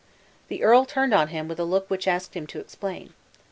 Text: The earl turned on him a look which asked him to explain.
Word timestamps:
The 0.47 0.63
earl 0.63 0.85
turned 0.85 1.13
on 1.13 1.27
him 1.27 1.51
a 1.51 1.63
look 1.63 1.87
which 1.91 2.07
asked 2.07 2.33
him 2.35 2.47
to 2.47 2.59
explain. 2.59 3.13